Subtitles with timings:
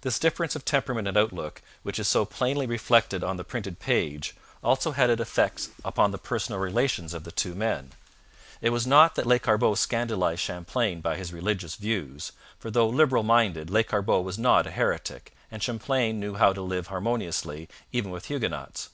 [0.00, 4.34] This difference of temperament and outlook, which is so plainly reflected on the printed page,
[4.64, 7.90] also had its effect upon the personal relations of the two men.
[8.62, 13.68] It was not that Lescarbot scandalized Champlain by his religious views, for though liberal minded,
[13.68, 18.88] Lescarbot was not a heretic, and Champlain knew how to live harmoniously even with Huguenots.